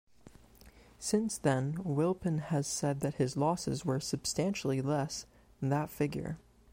Since 0.97 1.37
then 1.37 1.73
Wilpon 1.83 2.39
has 2.45 2.65
said 2.65 3.01
that 3.01 3.17
his 3.17 3.37
losses 3.37 3.85
were 3.85 3.99
"substantially 3.99 4.81
less" 4.81 5.27
than 5.59 5.69
that 5.69 5.91
figure. 5.91 6.39